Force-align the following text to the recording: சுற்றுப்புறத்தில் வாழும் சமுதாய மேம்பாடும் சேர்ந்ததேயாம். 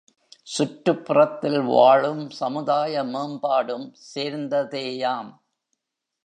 சுற்றுப்புறத்தில் 0.57 1.65
வாழும் 1.65 2.29
சமுதாய 2.29 3.03
மேம்பாடும் 3.03 3.87
சேர்ந்ததேயாம். 4.15 5.31